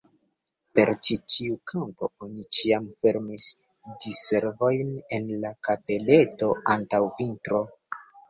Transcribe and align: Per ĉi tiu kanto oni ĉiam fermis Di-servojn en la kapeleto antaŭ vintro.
Per 0.77 0.91
ĉi 1.07 1.15
tiu 1.33 1.57
kanto 1.71 2.07
oni 2.27 2.45
ĉiam 2.57 2.87
fermis 3.03 3.45
Di-servojn 4.05 4.89
en 5.19 5.29
la 5.45 5.53
kapeleto 5.69 6.51
antaŭ 6.77 7.05
vintro. 7.21 7.61